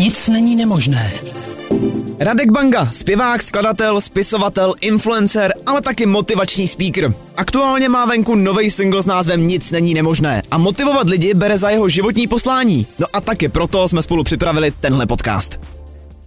Nic 0.00 0.28
není 0.28 0.56
nemožné. 0.56 1.12
Radek 2.18 2.50
Banga, 2.50 2.90
zpěvák, 2.90 3.42
skladatel, 3.42 4.00
spisovatel, 4.00 4.74
influencer, 4.80 5.52
ale 5.66 5.82
taky 5.82 6.06
motivační 6.06 6.68
speaker. 6.68 7.14
Aktuálně 7.36 7.88
má 7.88 8.04
venku 8.04 8.34
nový 8.34 8.70
single 8.70 9.02
s 9.02 9.06
názvem 9.06 9.46
Nic 9.46 9.70
není 9.70 9.94
nemožné 9.94 10.42
a 10.50 10.58
motivovat 10.58 11.08
lidi 11.08 11.34
bere 11.34 11.58
za 11.58 11.70
jeho 11.70 11.88
životní 11.88 12.26
poslání. 12.26 12.86
No 12.98 13.06
a 13.12 13.20
taky 13.20 13.48
proto 13.48 13.88
jsme 13.88 14.02
spolu 14.02 14.24
připravili 14.24 14.72
tenhle 14.80 15.06
podcast. 15.06 15.60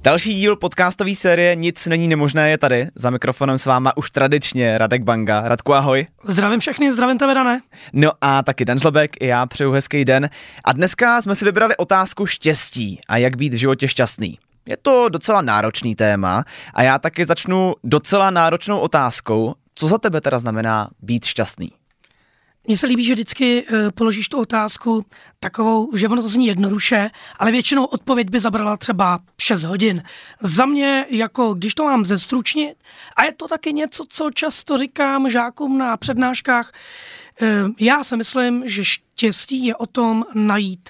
Další 0.04 0.34
díl 0.34 0.56
podcastové 0.56 1.16
série 1.16 1.56
Nic 1.56 1.86
není 1.86 2.08
nemožné 2.08 2.50
je 2.50 2.58
tady. 2.58 2.88
Za 2.96 3.10
mikrofonem 3.10 3.58
s 3.58 3.66
váma 3.66 3.98
už 3.98 4.12
tradičně 4.12 4.78
Radek 4.78 5.04
Banga. 5.04 5.42
Radku, 5.48 5.74
ahoj. 5.74 6.08
Zdravím 6.24 6.60
všechny, 6.60 6.94
zdravím 6.94 7.18
tebe, 7.18 7.34
Dané. 7.34 7.62
No 7.94 8.12
a 8.22 8.44
taky 8.44 8.66
Dan 8.66 8.80
Žlebek, 8.80 9.12
i 9.20 9.28
já 9.28 9.46
přeju 9.46 9.72
hezký 9.72 10.06
den. 10.06 10.30
A 10.64 10.74
dneska 10.74 11.22
jsme 11.22 11.36
si 11.36 11.46
vybrali 11.46 11.78
otázku 11.78 12.26
štěstí 12.26 13.00
a 13.08 13.18
jak 13.18 13.38
být 13.38 13.54
v 13.54 13.58
životě 13.58 13.88
šťastný. 13.88 14.40
Je 14.66 14.78
to 14.78 15.10
docela 15.10 15.42
náročný 15.42 15.96
téma 15.96 16.44
a 16.74 16.84
já 16.84 17.00
taky 17.00 17.26
začnu 17.26 17.74
docela 17.84 18.30
náročnou 18.30 18.80
otázkou. 18.80 19.54
Co 19.76 19.88
za 19.88 19.98
tebe 19.98 20.22
teda 20.22 20.40
znamená 20.40 20.90
být 21.02 21.26
šťastný? 21.26 21.72
Mně 22.68 22.78
se 22.78 22.88
líbí, 22.88 23.06
že 23.06 23.14
vždycky 23.14 23.64
uh, 23.64 23.92
položíš 23.92 24.30
tu 24.30 24.38
otázku 24.38 25.06
takovou, 25.40 25.96
že 25.96 26.08
ono 26.08 26.22
to 26.22 26.30
zní 26.30 26.48
jednoduše, 26.48 27.10
ale 27.40 27.52
většinou 27.52 27.86
odpověď 27.86 28.30
by 28.30 28.40
zabrala 28.40 28.78
třeba 28.78 29.20
6 29.42 29.64
hodin. 29.64 30.04
Za 30.42 30.66
mě, 30.66 31.06
jako 31.10 31.54
když 31.54 31.76
to 31.76 31.84
mám 31.84 32.06
zestručnit, 32.06 32.78
a 33.16 33.24
je 33.24 33.34
to 33.34 33.48
taky 33.48 33.74
něco, 33.74 34.06
co 34.10 34.32
často 34.32 34.78
říkám 34.78 35.30
žákům 35.30 35.78
na 35.78 35.98
přednáškách, 35.98 36.72
uh, 37.42 37.48
já 37.80 38.04
si 38.04 38.18
myslím, 38.18 38.68
že 38.68 38.86
štěstí 38.86 39.66
je 39.66 39.76
o 39.76 39.86
tom 39.86 40.26
najít 40.34 40.90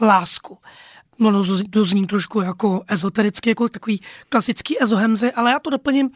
lásku. 0.00 0.58
Ono 1.20 1.44
to 1.70 1.84
zní 1.84 2.06
trošku 2.06 2.40
jako 2.40 2.82
ezotericky, 2.88 3.50
jako 3.50 3.68
takový 3.68 4.00
klasický 4.28 4.82
ezohemzy, 4.82 5.32
ale 5.32 5.50
já 5.50 5.58
to 5.58 5.70
doplním. 5.70 6.10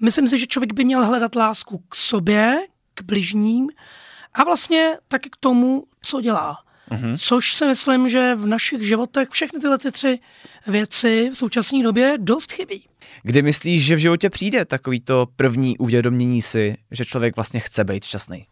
Myslím 0.00 0.28
si, 0.28 0.38
že 0.38 0.46
člověk 0.46 0.72
by 0.72 0.84
měl 0.84 1.06
hledat 1.06 1.34
lásku 1.34 1.82
k 1.88 1.94
sobě, 1.94 2.58
k 2.94 3.02
bližním, 3.02 3.70
a 4.34 4.44
vlastně 4.44 4.96
taky 5.08 5.30
k 5.30 5.36
tomu, 5.40 5.84
co 6.02 6.20
dělá. 6.20 6.58
Mm-hmm. 6.90 7.18
Což 7.18 7.54
si 7.54 7.66
myslím, 7.66 8.08
že 8.08 8.34
v 8.34 8.46
našich 8.46 8.82
životech 8.82 9.28
všechny 9.28 9.60
tyhle 9.60 9.78
ty 9.78 9.92
tři 9.92 10.18
věci 10.66 11.30
v 11.32 11.38
současné 11.38 11.82
době 11.82 12.14
dost 12.18 12.52
chybí. 12.52 12.88
Kdy 13.22 13.42
myslíš, 13.42 13.84
že 13.84 13.96
v 13.96 13.98
životě 13.98 14.30
přijde 14.30 14.64
takový 14.64 15.00
to 15.00 15.26
první 15.36 15.78
uvědomění 15.78 16.42
si, 16.42 16.76
že 16.90 17.04
člověk 17.04 17.36
vlastně 17.36 17.60
chce 17.60 17.84
být 17.84 18.04
šťastný? 18.04 18.46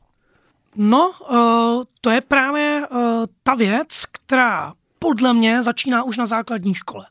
No, 0.77 1.13
uh, 1.31 1.85
to 2.01 2.11
je 2.11 2.21
právě 2.21 2.83
uh, 2.91 2.99
ta 3.43 3.55
věc, 3.55 4.03
která 4.13 4.73
podle 4.99 5.35
mě 5.35 5.63
začíná 5.63 6.03
už 6.03 6.17
na 6.17 6.27
základní 6.27 6.75
škole. 6.75 7.07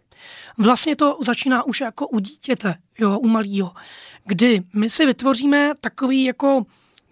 Vlastně 0.58 0.96
to 0.96 1.18
začíná 1.26 1.64
už 1.64 1.82
jako 1.82 2.08
u 2.08 2.20
dítěte, 2.20 2.76
jo, 3.00 3.20
u 3.20 3.28
malého, 3.28 3.72
kdy 4.26 4.62
my 4.74 4.90
si 4.90 5.06
vytvoříme 5.06 5.74
takový 5.82 6.24
jako 6.24 6.64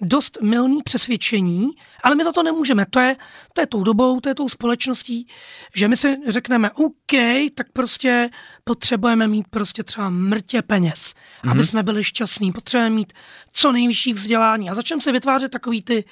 dost 0.02 0.38
milný 0.42 0.84
přesvědčení, 0.84 1.70
ale 2.04 2.16
my 2.16 2.24
za 2.24 2.32
to 2.32 2.44
nemůžeme. 2.44 2.86
To 2.90 3.00
je, 3.00 3.16
to 3.54 3.62
je 3.62 3.68
tou 3.68 3.84
dobou, 3.84 4.20
to 4.20 4.30
je 4.30 4.36
tou 4.36 4.50
společností, 4.50 5.28
že 5.76 5.88
my 5.88 5.98
si 5.98 6.18
řekneme, 6.28 6.72
OK, 6.72 7.12
tak 7.56 7.68
prostě 7.74 8.30
potřebujeme 8.64 9.28
mít 9.28 9.48
prostě 9.50 9.84
třeba 9.84 10.10
mrtě 10.10 10.62
peněz, 10.62 11.14
mm-hmm. 11.44 11.52
aby 11.52 11.64
jsme 11.64 11.84
byli 11.84 12.04
šťastní, 12.04 12.52
potřebujeme 12.52 12.96
mít 12.96 13.14
co 13.52 13.72
nejvyšší 13.72 14.14
vzdělání 14.14 14.70
a 14.70 14.74
začneme 14.74 15.02
si 15.02 15.12
vytvářet 15.12 15.52
takový 15.52 15.84
ty 15.84 16.06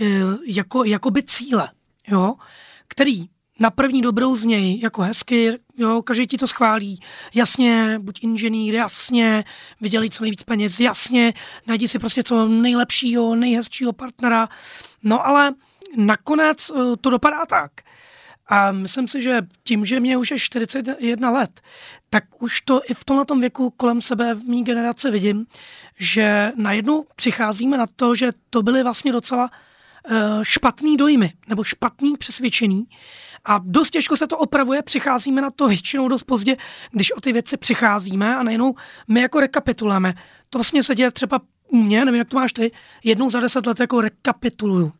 eh, 0.00 0.04
jako, 0.46 0.84
jakoby 0.84 1.22
cíle, 1.22 1.70
jo, 2.08 2.34
který 2.88 3.28
na 3.58 3.70
první 3.70 4.02
dobrou 4.02 4.36
z 4.36 4.44
něj 4.44 4.80
jako 4.80 5.02
hezky, 5.02 5.58
jo, 5.76 6.02
každý 6.02 6.26
ti 6.26 6.36
to 6.36 6.46
schválí, 6.46 7.00
jasně, 7.34 7.98
buď 7.98 8.22
inženýr, 8.22 8.74
jasně, 8.74 9.44
vydělí 9.80 10.10
co 10.10 10.22
nejvíc 10.22 10.44
peněz, 10.44 10.80
jasně, 10.80 11.32
najdi 11.66 11.88
si 11.88 11.98
prostě 11.98 12.22
co 12.22 12.48
nejlepšího, 12.48 13.34
nejhezčího 13.34 13.92
partnera, 13.92 14.48
no 15.02 15.26
ale 15.26 15.54
nakonec 15.96 16.70
eh, 16.70 16.96
to 17.00 17.10
dopadá 17.10 17.46
tak. 17.46 17.70
A 18.48 18.72
myslím 18.72 19.08
si, 19.08 19.22
že 19.22 19.42
tím, 19.64 19.86
že 19.86 20.00
mě 20.00 20.16
už 20.16 20.30
je 20.30 20.38
41 20.38 21.30
let, 21.30 21.60
tak 22.10 22.42
už 22.42 22.60
to 22.60 22.80
i 22.90 22.94
v 22.94 23.04
tomhle 23.04 23.24
věku 23.40 23.70
kolem 23.70 24.02
sebe 24.02 24.34
v 24.34 24.44
mý 24.44 24.64
generaci 24.64 25.10
vidím, 25.10 25.46
že 25.98 26.52
najednou 26.56 27.06
přicházíme 27.16 27.78
na 27.78 27.86
to, 27.96 28.14
že 28.14 28.32
to 28.50 28.62
byly 28.62 28.82
vlastně 28.82 29.12
docela 29.12 29.50
eh, 29.50 30.14
špatný 30.42 30.96
dojmy 30.96 31.32
nebo 31.48 31.64
špatný 31.64 32.16
přesvědčení, 32.16 32.86
a 33.46 33.60
dost 33.64 33.90
těžko 33.90 34.16
se 34.16 34.26
to 34.26 34.38
opravuje, 34.38 34.82
přicházíme 34.82 35.42
na 35.42 35.50
to 35.50 35.68
většinou 35.68 36.08
dost 36.08 36.22
pozdě, 36.22 36.56
když 36.90 37.12
o 37.12 37.20
ty 37.20 37.32
věci 37.32 37.56
přicházíme 37.56 38.36
a 38.36 38.42
najednou 38.42 38.74
my 39.08 39.20
jako 39.20 39.40
rekapitulujeme. 39.40 40.14
To 40.50 40.58
vlastně 40.58 40.82
se 40.82 40.94
děje 40.94 41.10
třeba 41.10 41.40
u 41.68 41.76
mě, 41.76 42.04
nevím, 42.04 42.18
jak 42.18 42.28
to 42.28 42.36
máš 42.36 42.52
ty, 42.52 42.72
jednou 43.04 43.30
za 43.30 43.40
deset 43.40 43.66
let 43.66 43.80
jako 43.80 44.00
rekapituluju. 44.00 44.92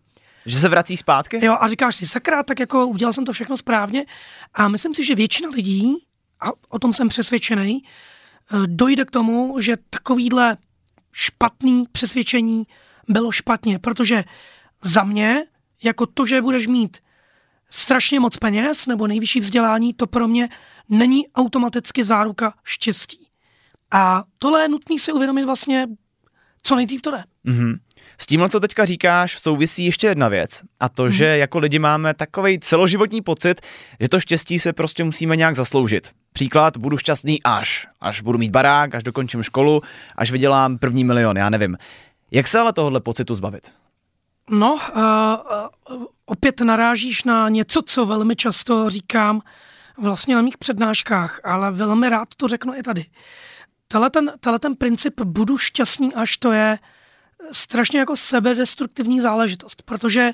Že 0.47 0.61
se 0.61 0.69
vrací 0.69 0.97
zpátky? 0.97 1.45
Jo, 1.45 1.57
a 1.61 1.69
říkáš 1.69 1.97
si, 1.97 2.07
sakra, 2.07 2.43
tak 2.43 2.61
jako 2.61 2.87
udělal 2.87 3.13
jsem 3.13 3.25
to 3.25 3.33
všechno 3.33 3.57
správně. 3.57 4.07
A 4.55 4.69
myslím 4.69 4.95
si, 4.95 5.05
že 5.05 5.15
většina 5.15 5.51
lidí, 5.51 5.95
a 6.41 6.51
o 6.69 6.79
tom 6.79 6.95
jsem 6.95 7.09
přesvědčený, 7.09 7.83
eh, 7.83 8.57
dojde 8.67 9.05
k 9.05 9.11
tomu, 9.11 9.61
že 9.61 9.77
takovýhle 9.91 10.57
špatný 11.13 11.85
přesvědčení 11.93 12.67
bylo 13.09 13.33
špatně, 13.33 13.79
protože 13.79 14.25
za 14.83 15.05
mě, 15.05 15.45
jako 15.83 16.07
to, 16.07 16.27
že 16.27 16.43
budeš 16.43 16.67
mít 16.67 16.99
strašně 17.71 18.21
moc 18.21 18.37
peněz 18.37 18.87
nebo 18.87 19.07
nejvyšší 19.07 19.41
vzdělání, 19.41 19.95
to 19.95 20.07
pro 20.07 20.29
mě 20.29 20.49
není 20.89 21.29
automaticky 21.29 22.05
záruka 22.05 22.55
štěstí. 22.65 23.27
A 23.91 24.25
tohle 24.39 24.63
je 24.63 24.69
nutný 24.69 24.99
si 24.99 25.13
uvědomit 25.13 25.45
vlastně, 25.45 25.87
co 26.63 26.77
nejdřív 26.77 27.03
to 27.03 27.11
jde. 27.11 27.25
Mm-hmm. 27.47 27.79
S 28.19 28.27
tím, 28.27 28.49
co 28.49 28.61
teďka 28.61 28.85
říkáš, 28.85 29.39
souvisí 29.39 29.85
ještě 29.85 30.07
jedna 30.07 30.29
věc. 30.29 30.63
A 30.81 30.89
to, 30.89 31.07
mm-hmm. 31.07 31.11
že 31.11 31.25
jako 31.25 31.59
lidi 31.59 31.79
máme 31.79 32.15
takový 32.15 32.61
celoživotní 32.61 33.23
pocit, 33.23 33.61
že 34.01 34.09
to 34.09 34.21
štěstí 34.21 34.59
se 34.59 34.73
prostě 34.73 35.05
musíme 35.05 35.37
nějak 35.37 35.57
zasloužit. 35.57 36.11
Příklad, 36.33 36.77
budu 36.77 36.99
šťastný 36.99 37.43
až. 37.43 37.87
Až 38.01 38.21
budu 38.21 38.39
mít 38.39 38.51
barák, 38.51 38.95
až 38.95 39.03
dokončím 39.03 39.43
školu, 39.43 39.83
až 40.17 40.31
vydělám 40.31 40.79
první 40.79 41.05
milion, 41.05 41.37
já 41.37 41.51
nevím. 41.51 41.77
Jak 42.31 42.47
se 42.47 42.59
ale 42.59 42.73
tohohle 42.73 43.01
pocitu 43.01 43.35
zbavit? 43.35 43.73
No, 44.51 44.75
uh, 44.75 46.07
opět 46.27 46.61
narážíš 46.61 47.25
na 47.25 47.49
něco, 47.49 47.83
co 47.83 48.07
velmi 48.07 48.37
často 48.37 48.91
říkám 48.91 49.43
vlastně 49.99 50.35
na 50.35 50.43
mých 50.43 50.59
přednáškách, 50.59 51.41
ale 51.45 51.71
velmi 51.71 52.09
rád 52.09 52.29
to 52.37 52.49
řeknu 52.49 52.75
i 52.77 52.83
tady. 52.83 53.07
Tenhle 53.89 54.11
ten, 54.11 54.33
ten 54.61 54.77
princip 54.77 55.21
budu 55.21 55.59
šťastný, 55.59 56.15
až 56.15 56.37
to 56.37 56.53
je 56.53 56.79
strašně 57.53 57.99
jako 57.99 58.17
sebedestruktivní 58.17 59.21
záležitost, 59.21 59.83
protože 59.83 60.33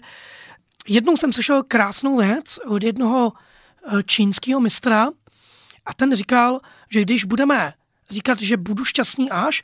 jednou 0.89 1.17
jsem 1.17 1.33
slyšel 1.33 1.63
krásnou 1.63 2.17
věc 2.17 2.59
od 2.67 2.83
jednoho 2.83 3.33
čínského 4.07 4.61
mistra 4.61 5.09
a 5.87 5.95
ten 5.95 6.15
říkal, 6.15 6.61
že 6.91 7.03
když 7.03 7.25
budeme 7.25 7.75
říkat, 8.13 8.41
že 8.41 8.57
budu 8.57 8.85
šťastný 8.85 9.31
až, 9.31 9.63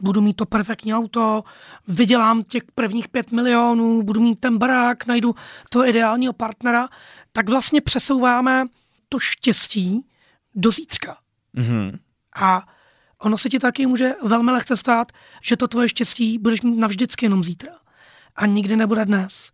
budu 0.00 0.20
mít 0.20 0.36
to 0.36 0.46
perfektní 0.46 0.94
auto, 0.94 1.44
vydělám 1.88 2.42
těch 2.42 2.62
prvních 2.74 3.08
pět 3.08 3.32
milionů, 3.32 4.02
budu 4.02 4.20
mít 4.20 4.40
ten 4.40 4.58
barák, 4.58 5.06
najdu 5.06 5.34
toho 5.68 5.88
ideálního 5.88 6.32
partnera, 6.32 6.88
tak 7.32 7.48
vlastně 7.48 7.80
přesouváme 7.80 8.64
to 9.08 9.18
štěstí 9.18 10.06
do 10.54 10.70
zítřka. 10.70 11.16
Mm-hmm. 11.56 11.98
A 12.36 12.66
ono 13.18 13.38
se 13.38 13.48
ti 13.48 13.58
taky 13.58 13.86
může 13.86 14.14
velmi 14.22 14.50
lehce 14.50 14.76
stát, 14.76 15.12
že 15.42 15.56
to 15.56 15.68
tvoje 15.68 15.88
štěstí 15.88 16.38
budeš 16.38 16.62
mít 16.62 16.78
navždycky 16.78 17.26
jenom 17.26 17.44
zítra. 17.44 17.72
A 18.36 18.46
nikdy 18.46 18.76
nebude 18.76 19.04
dnes. 19.04 19.50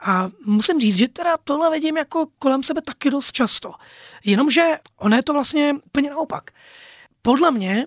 A 0.00 0.30
musím 0.46 0.80
říct, 0.80 0.96
že 0.96 1.08
teda 1.08 1.36
tohle 1.44 1.70
vidím 1.70 1.96
jako 1.96 2.26
kolem 2.38 2.62
sebe 2.62 2.82
taky 2.82 3.10
dost 3.10 3.32
často. 3.32 3.72
Jenomže 4.24 4.78
ono 4.96 5.16
je 5.16 5.22
to 5.22 5.32
vlastně 5.32 5.74
úplně 5.86 6.10
naopak. 6.10 6.50
Podle 7.26 7.50
mě 7.50 7.86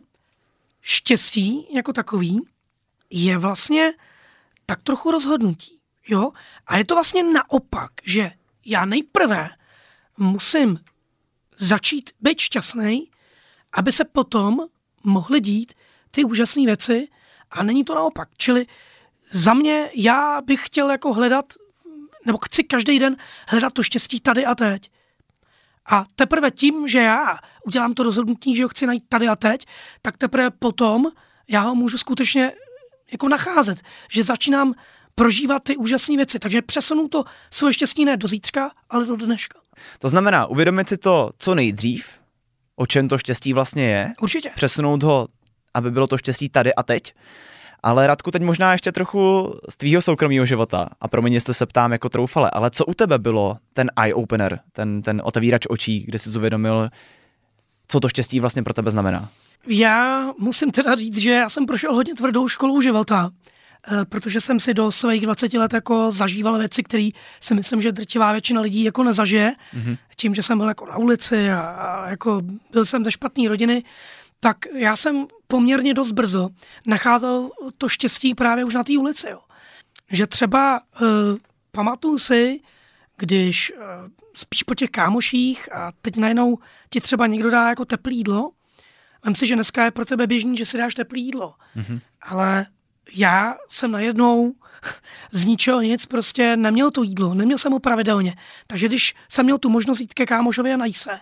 štěstí 0.81 1.68
jako 1.75 1.94
takový 1.94 2.42
je 3.10 3.38
vlastně 3.38 3.94
tak 4.66 4.81
trochu 4.84 5.12
rozhodnutí. 5.12 5.80
Jo? 6.07 6.31
A 6.68 6.78
je 6.78 6.86
to 6.86 6.95
vlastně 6.95 7.24
naopak, 7.24 7.92
že 8.04 8.31
já 8.66 8.86
nejprve 8.86 9.50
musím 10.18 10.80
začít 11.57 12.12
být 12.22 12.39
šťastný, 12.39 13.12
aby 13.74 13.92
se 13.92 14.06
potom 14.06 14.60
mohly 15.04 15.42
dít 15.42 15.74
ty 16.12 16.24
úžasné 16.24 16.66
věci 16.66 17.07
a 17.51 17.63
není 17.63 17.84
to 17.84 17.95
naopak. 17.95 18.30
Čili 18.38 18.68
za 19.30 19.54
mě 19.54 19.92
já 19.95 20.42
bych 20.42 20.66
chtěl 20.66 20.92
jako 20.92 21.13
hledat, 21.13 21.54
nebo 22.25 22.38
chci 22.38 22.63
každý 22.63 23.00
den 23.00 23.18
hledat 23.48 23.74
to 23.74 23.84
štěstí 23.84 24.19
tady 24.19 24.45
a 24.45 24.56
teď. 24.56 24.92
A 25.88 26.06
teprve 26.16 26.51
tím, 26.51 26.88
že 26.88 27.00
já 27.00 27.39
udělám 27.66 27.94
to 27.94 28.04
rozhodnutí, 28.04 28.56
že 28.56 28.63
ho 28.63 28.69
chci 28.69 28.88
najít 28.88 29.04
tady 29.10 29.28
a 29.28 29.36
teď, 29.36 29.66
tak 30.01 30.18
teprve 30.18 30.50
potom 30.51 31.06
já 31.48 31.62
ho 31.62 31.75
můžu 31.75 31.98
skutečně 31.98 32.51
jako 33.12 33.30
nacházet. 33.30 33.81
Že 34.12 34.24
začínám 34.24 34.74
prožívat 35.16 35.63
ty 35.63 35.78
úžasné 35.78 36.16
věci. 36.16 36.39
Takže 36.39 36.62
přesunu 36.62 37.07
to 37.07 37.24
svoje 37.51 37.74
štěstí 37.74 38.06
ne 38.06 38.18
do 38.18 38.28
zítřka, 38.28 38.72
ale 38.89 39.06
do 39.06 39.16
dneška. 39.16 39.60
To 40.00 40.10
znamená 40.10 40.45
uvědomit 40.45 40.89
si 40.89 40.98
to 40.98 41.31
co 41.39 41.56
nejdřív, 41.56 42.07
o 42.75 42.86
čem 42.86 43.10
to 43.10 43.18
štěstí 43.18 43.54
vlastně 43.54 43.84
je. 43.84 44.13
Určitě. 44.22 44.51
Přesunout 44.56 45.04
ho, 45.04 45.28
aby 45.74 45.92
bylo 45.92 46.07
to 46.07 46.18
štěstí 46.18 46.50
tady 46.50 46.75
a 46.75 46.84
teď. 46.84 47.13
Ale 47.88 48.07
Radku, 48.07 48.31
teď 48.31 48.42
možná 48.42 48.72
ještě 48.72 48.92
trochu 48.92 49.54
z 49.69 49.78
tvýho 49.78 50.01
soukromého 50.01 50.45
života. 50.45 50.89
A 51.01 51.07
pro 51.07 51.22
mě 51.22 51.36
jestli 51.36 51.54
se 51.54 51.66
ptám 51.66 51.92
jako 51.92 52.10
troufale, 52.10 52.50
ale 52.51 52.72
co 52.72 52.86
u 52.86 52.94
tebe 52.94 53.19
bylo 53.19 53.57
ten 53.74 53.92
eye-opener, 53.95 54.60
ten, 54.72 55.01
ten 55.01 55.22
otevírač 55.24 55.66
očí, 55.69 56.00
kde 56.00 56.19
jsi 56.19 56.38
uvědomil, 56.38 56.89
co 57.88 58.00
to 58.00 58.10
štěstí 58.10 58.39
vlastně 58.39 58.63
pro 58.63 58.74
tebe 58.74 58.92
znamená? 58.92 59.30
Já 59.68 60.28
musím 60.38 60.72
teda 60.72 60.95
říct, 60.95 61.18
že 61.18 61.31
já 61.31 61.50
jsem 61.50 61.66
prošel 61.66 61.95
hodně 61.95 62.16
tvrdou 62.16 62.48
školou 62.48 62.81
života, 62.81 63.30
eh, 63.92 64.06
protože 64.06 64.42
jsem 64.42 64.60
si 64.60 64.74
do 64.74 64.92
svých 64.92 65.22
20 65.22 65.54
let 65.54 65.74
jako 65.74 66.12
zažíval 66.12 66.57
věci, 66.57 66.84
které 66.84 67.10
si 67.39 67.56
myslím, 67.56 67.81
že 67.81 67.92
drtivá 67.92 68.31
většina 68.31 68.62
lidí 68.62 68.84
jako 68.84 69.04
nezažije. 69.04 69.54
Mm-hmm. 69.78 69.98
Tím, 70.16 70.36
že 70.36 70.44
jsem 70.44 70.57
byl 70.57 70.68
jako 70.68 70.86
na 70.86 70.98
ulici 70.98 71.51
a, 71.51 71.60
a 71.62 72.10
jako 72.10 72.42
byl 72.72 72.86
jsem 72.86 73.04
ze 73.04 73.12
špatné 73.12 73.50
rodiny, 73.50 73.84
tak 74.39 74.57
já 74.74 74.95
jsem 74.95 75.28
poměrně 75.48 75.94
dost 75.94 76.12
brzo 76.12 76.50
nacházel 76.86 77.50
to 77.78 77.89
štěstí 77.89 78.36
právě 78.36 78.66
už 78.66 78.74
na 78.74 78.84
té 78.84 78.98
ulici. 78.98 79.30
Jo. 79.30 79.39
Že 80.12 80.28
třeba 80.28 80.80
uh, 81.01 81.07
pamatuju 81.72 82.19
si, 82.19 82.60
když 83.18 83.72
uh, 83.72 83.81
spíš 84.34 84.63
po 84.63 84.75
těch 84.75 84.89
kámoších 84.89 85.74
a 85.74 85.92
teď 86.01 86.16
najednou 86.16 86.57
ti 86.89 87.01
třeba 87.01 87.28
někdo 87.28 87.50
dá 87.50 87.69
jako 87.69 87.86
teplý 87.86 88.18
jídlo, 88.18 88.51
Vem 89.28 89.36
si, 89.36 89.48
že 89.48 89.56
dneska 89.56 89.86
je 89.86 89.92
pro 89.92 90.06
tebe 90.06 90.28
běžný, 90.28 90.57
že 90.57 90.66
si 90.66 90.78
dáš 90.78 90.95
teplý 90.95 91.25
jídlo. 91.25 91.54
Mm-hmm. 91.75 92.00
Ale 92.22 92.66
já 93.16 93.56
jsem 93.68 93.92
najednou 93.92 94.54
z 95.31 95.45
ničeho 95.45 95.81
nic 95.81 96.06
prostě 96.06 96.57
neměl 96.57 96.92
to 96.92 97.04
jídlo, 97.04 97.34
neměl 97.34 97.57
jsem 97.57 97.72
ho 97.72 97.80
pravidelně. 97.80 98.36
Takže 98.68 98.88
když 98.88 99.16
jsem 99.30 99.45
měl 99.45 99.57
tu 99.57 99.69
možnost 99.69 100.00
jít 100.00 100.13
ke 100.13 100.25
kámošovi 100.25 100.74
a 100.74 100.78
najít 100.78 100.98
se, 100.98 101.19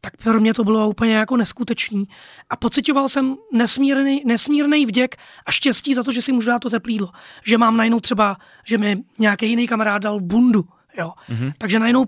tak 0.00 0.16
pro 0.16 0.40
mě 0.40 0.54
to 0.54 0.64
bylo 0.64 0.88
úplně 0.88 1.14
jako 1.14 1.36
neskutečný. 1.36 2.08
A 2.50 2.56
pocitoval 2.56 3.08
jsem 3.08 3.36
nesmírný, 3.52 4.22
nesmírný 4.24 4.86
vděk 4.86 5.16
a 5.46 5.52
štěstí 5.52 5.94
za 5.94 6.02
to, 6.02 6.12
že 6.12 6.22
si 6.22 6.32
můžu 6.32 6.50
dát 6.50 6.58
to 6.58 6.70
teplý 6.70 6.94
jídlo. 6.94 7.10
Že 7.44 7.58
mám 7.58 7.76
najednou 7.76 8.00
třeba, 8.00 8.36
že 8.64 8.78
mi 8.78 9.02
nějaký 9.18 9.48
jiný 9.48 9.68
kamarád 9.68 10.02
dal 10.02 10.20
bundu. 10.20 10.64
Jo. 10.98 11.12
Mm-hmm. 11.30 11.52
Takže 11.58 11.78
najednou, 11.78 12.06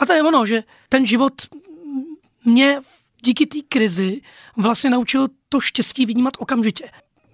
a 0.00 0.06
to 0.06 0.12
je 0.12 0.22
ono, 0.22 0.46
že 0.46 0.62
ten 0.88 1.06
život 1.06 1.32
mě 2.44 2.80
díky 3.22 3.46
té 3.46 3.58
krizi 3.68 4.20
vlastně 4.56 4.90
naučil 4.90 5.28
to 5.48 5.60
štěstí 5.60 6.06
vnímat 6.06 6.34
okamžitě. 6.38 6.90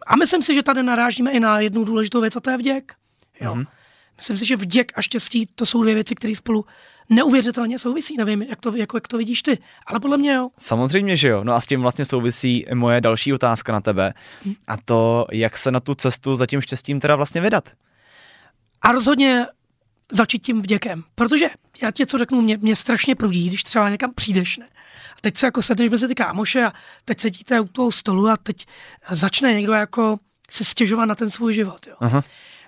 A 0.06 0.16
myslím 0.16 0.42
si, 0.42 0.54
že 0.54 0.62
tady 0.62 0.82
narážíme 0.82 1.30
i 1.30 1.40
na 1.40 1.60
jednu 1.60 1.84
důležitou 1.84 2.20
věc, 2.20 2.36
a 2.36 2.40
to 2.40 2.50
je 2.50 2.56
vděk. 2.56 2.94
Jo. 3.40 3.54
Mm-hmm. 3.54 3.66
Myslím 4.16 4.38
si, 4.38 4.46
že 4.46 4.56
vděk 4.56 4.92
a 4.94 5.02
štěstí 5.02 5.48
to 5.54 5.66
jsou 5.66 5.82
dvě 5.82 5.94
věci, 5.94 6.14
které 6.14 6.34
spolu 6.34 6.64
neuvěřitelně 7.10 7.78
souvisí. 7.78 8.16
Nevím, 8.16 8.42
jak 8.42 8.60
to, 8.60 8.76
jako, 8.76 8.96
jak 8.96 9.08
to 9.08 9.18
vidíš 9.18 9.42
ty, 9.42 9.58
ale 9.86 10.00
podle 10.00 10.18
mě 10.18 10.32
jo. 10.32 10.48
Samozřejmě, 10.58 11.16
že 11.16 11.28
jo. 11.28 11.44
No 11.44 11.52
a 11.52 11.60
s 11.60 11.66
tím 11.66 11.80
vlastně 11.80 12.04
souvisí 12.04 12.66
moje 12.74 13.00
další 13.00 13.32
otázka 13.32 13.72
na 13.72 13.80
tebe. 13.80 14.14
Hm. 14.44 14.54
A 14.66 14.76
to, 14.84 15.26
jak 15.32 15.56
se 15.56 15.70
na 15.70 15.80
tu 15.80 15.94
cestu 15.94 16.36
za 16.36 16.46
tím 16.46 16.60
štěstím 16.60 17.00
teda 17.00 17.16
vlastně 17.16 17.40
vydat. 17.40 17.68
A 18.82 18.92
rozhodně 18.92 19.46
začít 20.12 20.38
tím 20.38 20.62
vděkem. 20.62 21.04
Protože 21.14 21.46
já 21.82 21.90
ti 21.90 22.06
co 22.06 22.18
řeknu, 22.18 22.40
mě, 22.40 22.56
mě 22.56 22.76
strašně 22.76 23.14
prudí, 23.14 23.48
když 23.48 23.62
třeba 23.62 23.90
někam 23.90 24.14
přijdeš, 24.14 24.56
ne? 24.56 24.68
A 25.16 25.20
teď 25.20 25.36
se 25.36 25.46
jako 25.46 25.62
sedneš 25.62 25.90
mezi 25.90 26.08
ty 26.08 26.14
kámoše 26.14 26.64
a 26.64 26.72
teď 27.04 27.20
sedíte 27.20 27.60
u 27.60 27.68
toho 27.68 27.92
stolu 27.92 28.28
a 28.28 28.36
teď 28.36 28.66
začne 29.10 29.54
někdo 29.54 29.72
jako 29.72 30.18
se 30.50 30.64
stěžovat 30.64 31.04
na 31.04 31.14
ten 31.14 31.30
svůj 31.30 31.54
život. 31.54 31.86
Jo. 31.86 31.94
Aha. 32.00 32.24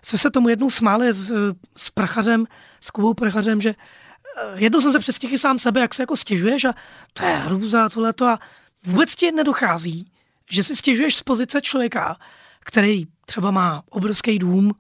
Jsme 0.07 0.19
se 0.19 0.31
tomu 0.31 0.49
jednou 0.49 0.71
smáli 0.71 1.13
s, 1.13 1.33
s 1.77 1.91
prachařem, 1.91 2.47
s 2.81 2.91
Kubou 2.91 3.15
prachařem, 3.15 3.61
že 3.61 3.71
eh, 3.71 4.53
jednou 4.55 4.81
jsem 4.81 4.93
se 4.93 4.99
přestěchy 4.99 5.39
sám 5.39 5.59
sebe, 5.59 5.81
jak 5.81 5.95
se 5.95 6.03
jako 6.03 6.17
stěžuješ 6.17 6.65
a 6.65 6.75
to 7.13 7.25
je 7.25 7.37
hrůza, 7.37 7.89
tohleto 7.89 8.27
a 8.27 8.39
vůbec 8.87 9.15
ti 9.15 9.33
nedochází, 9.33 10.13
že 10.51 10.63
si 10.63 10.77
stěžuješ 10.77 11.17
z 11.17 11.23
pozice 11.23 11.61
člověka, 11.61 12.17
který 12.61 13.07
třeba 13.27 13.51
má 13.51 13.83
obrovský 13.91 14.39
dům, 14.39 14.73